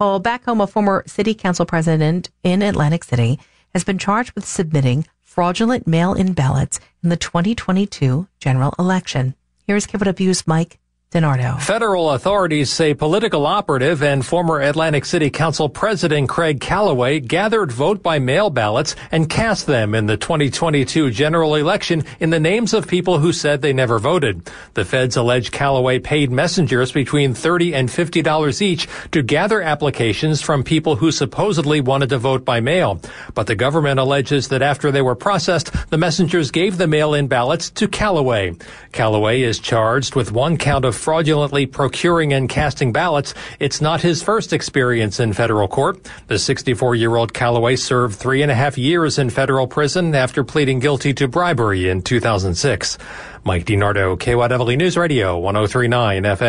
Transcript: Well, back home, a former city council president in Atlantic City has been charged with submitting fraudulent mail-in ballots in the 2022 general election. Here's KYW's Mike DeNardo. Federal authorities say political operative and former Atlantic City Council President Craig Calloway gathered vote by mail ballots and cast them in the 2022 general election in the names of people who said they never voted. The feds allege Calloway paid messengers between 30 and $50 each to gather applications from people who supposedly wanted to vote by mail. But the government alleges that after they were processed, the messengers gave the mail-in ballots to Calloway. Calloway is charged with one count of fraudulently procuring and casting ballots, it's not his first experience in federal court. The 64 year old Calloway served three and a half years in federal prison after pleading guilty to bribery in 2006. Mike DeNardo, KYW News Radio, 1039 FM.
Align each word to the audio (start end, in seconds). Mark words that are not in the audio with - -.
Well, 0.00 0.18
back 0.18 0.46
home, 0.46 0.62
a 0.62 0.66
former 0.66 1.04
city 1.06 1.34
council 1.34 1.66
president 1.66 2.30
in 2.42 2.62
Atlantic 2.62 3.04
City 3.04 3.38
has 3.74 3.84
been 3.84 3.98
charged 3.98 4.32
with 4.34 4.46
submitting 4.46 5.06
fraudulent 5.20 5.86
mail-in 5.86 6.32
ballots 6.32 6.80
in 7.02 7.10
the 7.10 7.18
2022 7.18 8.26
general 8.38 8.74
election. 8.78 9.34
Here's 9.66 9.86
KYW's 9.86 10.46
Mike 10.46 10.78
DeNardo. 11.10 11.60
Federal 11.60 12.12
authorities 12.12 12.70
say 12.70 12.94
political 12.94 13.44
operative 13.44 14.00
and 14.00 14.24
former 14.24 14.60
Atlantic 14.60 15.04
City 15.04 15.28
Council 15.28 15.68
President 15.68 16.28
Craig 16.28 16.60
Calloway 16.60 17.18
gathered 17.18 17.72
vote 17.72 18.00
by 18.00 18.20
mail 18.20 18.48
ballots 18.48 18.94
and 19.10 19.28
cast 19.28 19.66
them 19.66 19.96
in 19.96 20.06
the 20.06 20.16
2022 20.16 21.10
general 21.10 21.56
election 21.56 22.04
in 22.20 22.30
the 22.30 22.38
names 22.38 22.72
of 22.72 22.86
people 22.86 23.18
who 23.18 23.32
said 23.32 23.60
they 23.60 23.72
never 23.72 23.98
voted. 23.98 24.48
The 24.74 24.84
feds 24.84 25.16
allege 25.16 25.50
Calloway 25.50 25.98
paid 25.98 26.30
messengers 26.30 26.92
between 26.92 27.34
30 27.34 27.74
and 27.74 27.88
$50 27.88 28.62
each 28.62 28.86
to 29.10 29.24
gather 29.24 29.60
applications 29.60 30.40
from 30.40 30.62
people 30.62 30.94
who 30.94 31.10
supposedly 31.10 31.80
wanted 31.80 32.10
to 32.10 32.18
vote 32.18 32.44
by 32.44 32.60
mail. 32.60 33.00
But 33.34 33.48
the 33.48 33.56
government 33.56 33.98
alleges 33.98 34.46
that 34.46 34.62
after 34.62 34.92
they 34.92 35.02
were 35.02 35.16
processed, 35.16 35.72
the 35.90 35.98
messengers 35.98 36.52
gave 36.52 36.78
the 36.78 36.86
mail-in 36.86 37.26
ballots 37.26 37.68
to 37.70 37.88
Calloway. 37.88 38.54
Calloway 38.92 39.42
is 39.42 39.58
charged 39.58 40.14
with 40.14 40.30
one 40.30 40.56
count 40.56 40.84
of 40.84 40.99
fraudulently 41.00 41.66
procuring 41.66 42.32
and 42.32 42.48
casting 42.48 42.92
ballots, 42.92 43.34
it's 43.58 43.80
not 43.80 44.02
his 44.02 44.22
first 44.22 44.52
experience 44.52 45.18
in 45.18 45.32
federal 45.32 45.66
court. 45.66 46.08
The 46.28 46.38
64 46.38 46.94
year 46.94 47.16
old 47.16 47.32
Calloway 47.32 47.76
served 47.76 48.16
three 48.16 48.42
and 48.42 48.50
a 48.50 48.54
half 48.54 48.78
years 48.78 49.18
in 49.18 49.30
federal 49.30 49.66
prison 49.66 50.14
after 50.14 50.44
pleading 50.44 50.78
guilty 50.78 51.12
to 51.14 51.26
bribery 51.26 51.88
in 51.88 52.02
2006. 52.02 52.98
Mike 53.42 53.64
DeNardo, 53.64 54.18
KYW 54.18 54.76
News 54.76 54.98
Radio, 54.98 55.38
1039 55.38 56.24
FM. 56.24 56.48